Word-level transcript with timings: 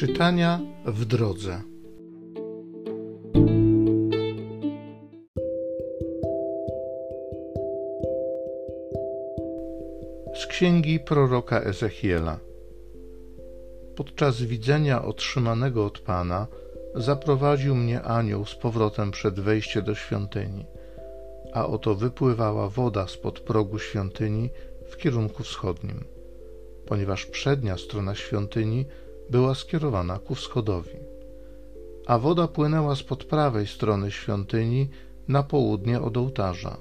Czytania 0.00 0.60
w 0.84 1.04
drodze. 1.04 1.62
Z 10.34 10.46
księgi 10.46 11.00
proroka 11.00 11.60
Ezechiela. 11.60 12.38
Podczas 13.96 14.42
widzenia 14.42 15.04
otrzymanego 15.04 15.86
od 15.86 15.98
Pana 15.98 16.46
zaprowadził 16.94 17.74
mnie 17.74 18.02
anioł 18.02 18.46
z 18.46 18.54
powrotem 18.54 19.10
przed 19.10 19.40
wejście 19.40 19.82
do 19.82 19.94
świątyni, 19.94 20.66
a 21.52 21.66
oto 21.66 21.94
wypływała 21.94 22.68
woda 22.68 23.06
spod 23.06 23.40
progu 23.40 23.78
świątyni 23.78 24.50
w 24.90 24.96
kierunku 24.96 25.42
wschodnim, 25.42 26.04
ponieważ 26.86 27.26
przednia 27.26 27.76
strona 27.78 28.14
świątyni 28.14 28.86
była 29.30 29.54
skierowana 29.54 30.18
ku 30.18 30.34
wschodowi, 30.34 30.98
a 32.06 32.18
woda 32.18 32.48
płynęła 32.48 32.96
spod 32.96 33.24
prawej 33.24 33.66
strony 33.66 34.10
świątyni 34.10 34.88
na 35.28 35.42
południe 35.42 36.00
od 36.00 36.16
ołtarza. 36.16 36.76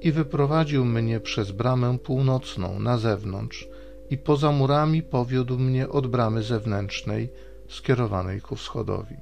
I 0.00 0.12
wyprowadził 0.12 0.84
mnie 0.84 1.20
przez 1.20 1.50
bramę 1.50 1.98
północną 1.98 2.78
na 2.78 2.98
zewnątrz 2.98 3.68
i 4.10 4.18
poza 4.18 4.52
murami 4.52 5.02
powiódł 5.02 5.58
mnie 5.58 5.88
od 5.88 6.06
bramy 6.06 6.42
zewnętrznej 6.42 7.32
skierowanej 7.68 8.40
ku 8.40 8.56
wschodowi. 8.56 9.16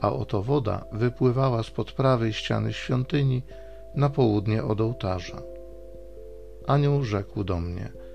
A 0.00 0.12
oto 0.12 0.42
woda 0.42 0.84
wypływała 0.92 1.62
spod 1.62 1.92
prawej 1.92 2.32
ściany 2.32 2.72
świątyni 2.72 3.42
na 3.94 4.10
południe 4.10 4.64
od 4.64 4.80
ołtarza. 4.80 5.42
Anioł 6.66 7.02
rzekł 7.02 7.44
do 7.44 7.60
mnie– 7.60 7.92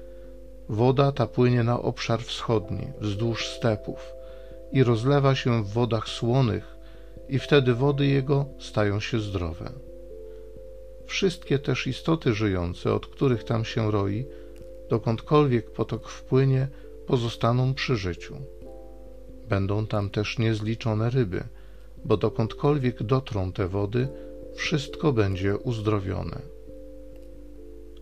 Woda 0.70 1.12
ta 1.12 1.28
płynie 1.28 1.64
na 1.64 1.82
obszar 1.82 2.24
wschodni, 2.24 2.88
wzdłuż 3.00 3.48
stepów 3.48 4.14
i 4.72 4.84
rozlewa 4.84 5.36
się 5.36 5.64
w 5.64 5.68
wodach 5.68 6.08
słonych, 6.08 6.74
i 7.30 7.40
wtedy 7.40 7.74
wody 7.74 8.08
jego 8.08 8.46
stają 8.60 9.00
się 9.00 9.20
zdrowe. 9.20 9.72
Wszystkie 11.06 11.60
też 11.60 11.88
istoty 11.88 12.34
żyjące, 12.34 12.94
od 12.94 13.08
których 13.08 13.44
tam 13.44 13.66
się 13.66 13.92
roi, 13.92 14.26
dokądkolwiek 14.90 15.72
potok 15.72 16.10
wpłynie, 16.10 16.68
pozostaną 17.08 17.74
przy 17.74 17.96
życiu. 17.96 18.36
Będą 19.50 19.88
tam 19.88 20.10
też 20.10 20.40
niezliczone 20.40 21.10
ryby, 21.10 21.44
bo 22.06 22.18
dokądkolwiek 22.18 23.04
dotrą 23.04 23.52
te 23.52 23.68
wody, 23.68 24.08
wszystko 24.56 25.14
będzie 25.14 25.58
uzdrowione. 25.58 26.42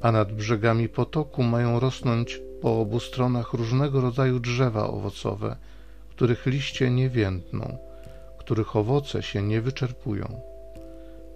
A 0.02 0.12
nad 0.12 0.34
brzegami 0.34 0.90
potoku 0.90 1.44
mają 1.44 1.80
rosnąć 1.80 2.42
po 2.62 2.80
obu 2.80 3.00
stronach 3.00 3.54
różnego 3.54 4.02
rodzaju 4.02 4.40
drzewa 4.40 4.88
owocowe, 4.88 5.56
których 6.10 6.46
liście 6.46 6.90
nie 6.90 7.10
więdną, 7.10 7.78
których 8.38 8.76
owoce 8.76 9.24
się 9.24 9.42
nie 9.42 9.62
wyczerpują. 9.62 10.42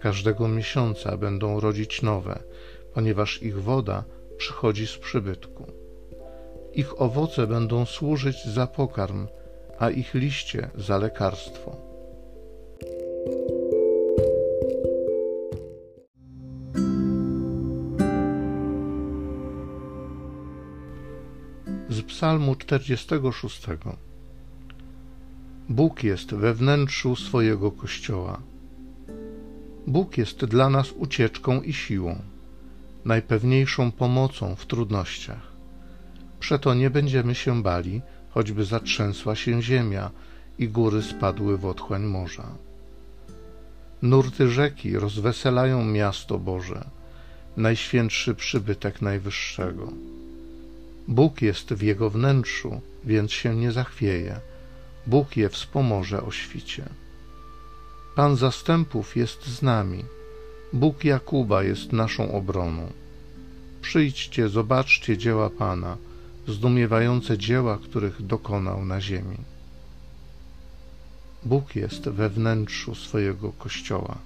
Każdego 0.00 0.48
miesiąca 0.48 1.16
będą 1.16 1.60
rodzić 1.60 2.02
nowe, 2.02 2.38
ponieważ 2.94 3.42
ich 3.42 3.62
woda 3.62 4.04
przychodzi 4.38 4.86
z 4.86 4.96
przybytku. 4.96 5.66
Ich 6.72 7.00
owoce 7.00 7.46
będą 7.46 7.86
służyć 7.86 8.44
za 8.44 8.66
pokarm, 8.66 9.26
a 9.78 9.90
ich 9.90 10.14
liście 10.14 10.70
za 10.74 10.98
lekarstwo. 10.98 11.76
Z 21.88 22.02
Psalmu 22.02 22.56
46. 22.56 23.66
Bóg 25.68 26.04
jest 26.04 26.34
we 26.34 26.54
wnętrzu 26.54 27.16
swojego 27.16 27.72
kościoła. 27.72 28.40
Bóg 29.86 30.18
jest 30.18 30.44
dla 30.44 30.70
nas 30.70 30.92
ucieczką 30.92 31.62
i 31.62 31.72
siłą, 31.72 32.22
najpewniejszą 33.04 33.92
pomocą 33.92 34.54
w 34.54 34.66
trudnościach. 34.66 35.52
Przeto 36.40 36.74
nie 36.74 36.90
będziemy 36.90 37.34
się 37.34 37.62
bali, 37.62 38.02
choćby 38.30 38.64
zatrzęsła 38.64 39.34
się 39.34 39.62
ziemia 39.62 40.10
i 40.58 40.68
góry 40.68 41.02
spadły 41.02 41.58
w 41.58 41.66
otchłań 41.66 42.02
morza. 42.02 42.48
Nurty 44.02 44.48
rzeki 44.48 44.98
rozweselają 44.98 45.84
miasto 45.84 46.38
Boże, 46.38 46.84
najświętszy 47.56 48.34
przybytek 48.34 49.02
Najwyższego. 49.02 49.92
Bóg 51.08 51.42
jest 51.42 51.74
w 51.74 51.82
jego 51.82 52.10
wnętrzu, 52.10 52.80
więc 53.04 53.32
się 53.32 53.56
nie 53.56 53.72
zachwieje. 53.72 54.40
Bóg 55.06 55.36
je 55.36 55.48
wspomoże 55.48 56.22
o 56.22 56.30
świcie. 56.30 56.84
Pan 58.16 58.36
zastępów 58.36 59.16
jest 59.16 59.46
z 59.46 59.62
nami. 59.62 60.04
Bóg 60.72 61.04
Jakuba 61.04 61.62
jest 61.62 61.92
naszą 61.92 62.32
obroną. 62.32 62.92
Przyjdźcie, 63.82 64.48
zobaczcie 64.48 65.18
dzieła 65.18 65.50
Pana, 65.50 65.96
zdumiewające 66.48 67.38
dzieła, 67.38 67.78
których 67.78 68.22
dokonał 68.22 68.84
na 68.84 69.00
ziemi. 69.00 69.36
Bóg 71.44 71.76
jest 71.76 72.08
we 72.08 72.28
wnętrzu 72.28 72.94
swojego 72.94 73.52
kościoła. 73.52 74.18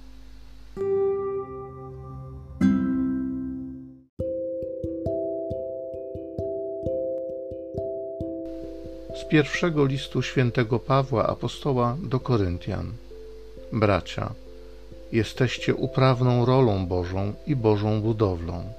Z 9.21 9.25
pierwszego 9.25 9.85
listu 9.85 10.21
świętego 10.21 10.79
Pawła 10.79 11.27
apostoła 11.27 11.97
do 12.03 12.19
Koryntian. 12.19 12.93
Bracia, 13.73 14.33
jesteście 15.11 15.75
uprawną 15.75 16.45
rolą 16.45 16.85
Bożą 16.85 17.33
i 17.47 17.55
Bożą 17.55 18.01
budowlą. 18.01 18.73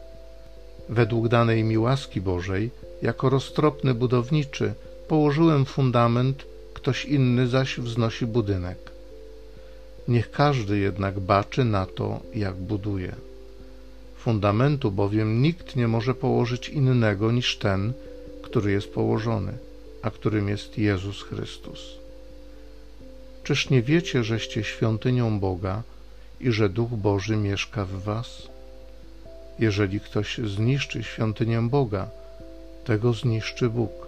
Według 0.88 1.28
danej 1.28 1.64
mi 1.64 1.78
łaski 1.78 2.20
Bożej, 2.20 2.70
jako 3.02 3.30
roztropny 3.30 3.94
budowniczy, 3.94 4.74
położyłem 5.08 5.64
fundament, 5.64 6.44
ktoś 6.74 7.04
inny 7.04 7.48
zaś 7.48 7.78
wznosi 7.78 8.26
budynek. 8.26 8.78
Niech 10.08 10.30
każdy 10.30 10.78
jednak 10.78 11.20
baczy 11.20 11.64
na 11.64 11.86
to, 11.86 12.20
jak 12.34 12.54
buduje. 12.54 13.14
Fundamentu 14.16 14.90
bowiem 14.90 15.42
nikt 15.42 15.76
nie 15.76 15.88
może 15.88 16.14
położyć 16.14 16.68
innego 16.68 17.32
niż 17.32 17.56
ten, 17.58 17.92
który 18.42 18.72
jest 18.72 18.94
położony 18.94 19.52
a 20.02 20.10
którym 20.10 20.48
jest 20.48 20.78
Jezus 20.78 21.22
Chrystus. 21.22 21.80
Czyż 23.44 23.70
nie 23.70 23.82
wiecie, 23.82 24.24
żeście 24.24 24.64
świątynią 24.64 25.40
Boga 25.40 25.82
i 26.40 26.52
że 26.52 26.68
Duch 26.68 26.90
Boży 26.90 27.36
mieszka 27.36 27.84
w 27.84 28.02
was? 28.02 28.48
Jeżeli 29.58 30.00
ktoś 30.00 30.38
zniszczy 30.38 31.02
świątynię 31.02 31.62
Boga, 31.62 32.10
tego 32.84 33.12
zniszczy 33.12 33.68
Bóg. 33.68 34.06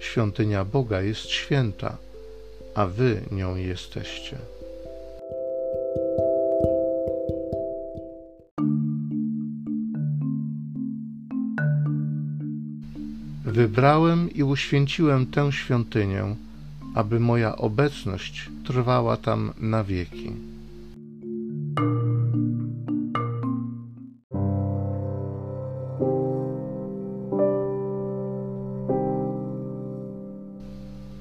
Świątynia 0.00 0.64
Boga 0.64 1.00
jest 1.02 1.26
święta, 1.26 1.96
a 2.74 2.86
wy 2.86 3.22
nią 3.30 3.56
jesteście. 3.56 4.38
Wybrałem 13.56 14.30
i 14.34 14.42
uświęciłem 14.42 15.26
tę 15.26 15.52
świątynię, 15.52 16.36
aby 16.94 17.20
moja 17.20 17.56
obecność 17.56 18.50
trwała 18.64 19.16
tam 19.16 19.52
na 19.60 19.84
wieki. 19.84 20.32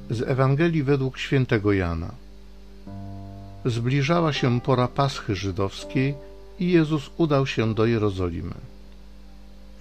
Z 0.09 0.21
Ewangelii 0.21 0.83
według 0.83 1.17
świętego 1.17 1.73
Jana. 1.73 2.11
Zbliżała 3.65 4.33
się 4.33 4.61
pora 4.61 4.87
Paschy 4.87 5.35
żydowskiej 5.35 6.13
i 6.59 6.71
Jezus 6.71 7.09
udał 7.17 7.47
się 7.47 7.73
do 7.73 7.85
Jerozolimy. 7.85 8.74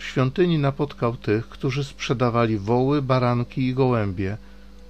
W 0.05 0.07
świątyni 0.07 0.59
napotkał 0.59 1.17
tych, 1.17 1.49
którzy 1.49 1.85
sprzedawali 1.85 2.59
woły, 2.59 3.03
baranki 3.03 3.67
i 3.67 3.75
gołębie 3.75 4.37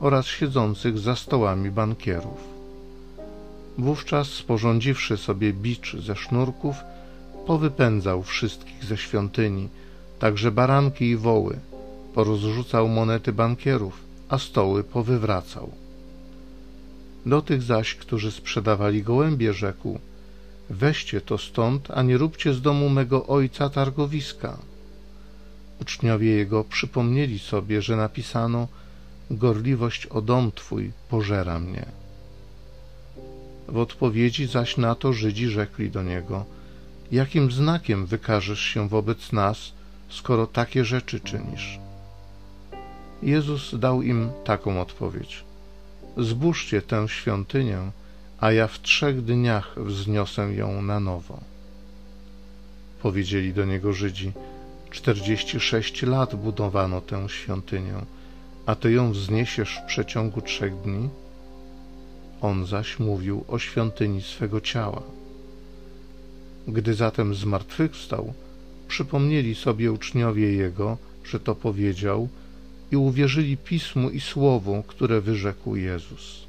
oraz 0.00 0.26
siedzących 0.26 0.98
za 0.98 1.16
stołami 1.16 1.70
bankierów. 1.70 2.40
Wówczas, 3.78 4.28
sporządziwszy 4.28 5.16
sobie 5.16 5.52
bicz 5.52 5.96
ze 5.96 6.16
sznurków, 6.16 6.76
powypędzał 7.46 8.22
wszystkich 8.22 8.84
ze 8.84 8.96
świątyni, 8.96 9.68
także 10.18 10.50
baranki 10.50 11.04
i 11.04 11.16
woły, 11.16 11.58
porozrzucał 12.14 12.88
monety 12.88 13.32
bankierów, 13.32 14.00
a 14.28 14.38
stoły 14.38 14.84
powywracał. 14.84 15.70
Do 17.26 17.42
tych 17.42 17.62
zaś, 17.62 17.94
którzy 17.94 18.32
sprzedawali 18.32 19.02
gołębie, 19.02 19.52
rzekł: 19.52 19.98
Weźcie 20.70 21.20
to 21.20 21.38
stąd, 21.38 21.90
a 21.90 22.02
nie 22.02 22.18
róbcie 22.18 22.54
z 22.54 22.60
domu 22.62 22.88
mego 22.88 23.26
ojca 23.26 23.70
targowiska. 23.70 24.58
Uczniowie 25.84 26.30
jego 26.30 26.64
przypomnieli 26.64 27.38
sobie, 27.38 27.82
że 27.82 27.96
napisano: 27.96 28.68
gorliwość 29.30 30.06
o 30.06 30.22
dom 30.22 30.52
Twój 30.52 30.92
pożera 31.08 31.58
mnie. 31.58 31.86
W 33.68 33.76
odpowiedzi 33.76 34.46
zaś 34.46 34.76
na 34.76 34.94
to 34.94 35.12
Żydzi 35.12 35.48
rzekli 35.48 35.90
do 35.90 36.02
niego, 36.02 36.44
jakim 37.12 37.52
znakiem 37.52 38.06
wykażesz 38.06 38.60
się 38.60 38.88
wobec 38.88 39.32
nas, 39.32 39.72
skoro 40.08 40.46
takie 40.46 40.84
rzeczy 40.84 41.20
czynisz? 41.20 41.78
Jezus 43.22 43.78
dał 43.78 44.02
im 44.02 44.30
taką 44.44 44.80
odpowiedź. 44.80 45.44
Zbóżcie 46.16 46.82
tę 46.82 47.08
świątynię, 47.08 47.78
a 48.40 48.52
ja 48.52 48.66
w 48.66 48.82
trzech 48.82 49.24
dniach 49.24 49.74
wzniosę 49.76 50.54
ją 50.54 50.82
na 50.82 51.00
nowo. 51.00 51.40
Powiedzieli 53.02 53.54
do 53.54 53.64
niego 53.64 53.92
Żydzi, 53.92 54.32
czterdzieści 54.94 55.60
sześć 55.60 56.02
lat 56.02 56.34
budowano 56.34 57.00
tę 57.00 57.28
świątynię, 57.28 57.94
a 58.66 58.74
ty 58.74 58.92
ją 58.92 59.12
wzniesiesz 59.12 59.80
w 59.82 59.86
przeciągu 59.86 60.40
trzech 60.40 60.74
dni? 60.76 61.08
On 62.40 62.66
zaś 62.66 62.98
mówił 62.98 63.44
o 63.48 63.58
świątyni 63.58 64.22
swego 64.22 64.60
ciała. 64.60 65.02
Gdy 66.68 66.94
zatem 66.94 67.34
zmartwychwstał, 67.34 68.32
przypomnieli 68.88 69.54
sobie 69.54 69.92
uczniowie 69.92 70.52
Jego, 70.52 70.96
że 71.24 71.40
to 71.40 71.54
powiedział 71.54 72.28
i 72.92 72.96
uwierzyli 72.96 73.56
Pismu 73.56 74.10
i 74.10 74.20
Słowu, 74.20 74.82
które 74.86 75.20
wyrzekł 75.20 75.76
Jezus. 75.76 76.43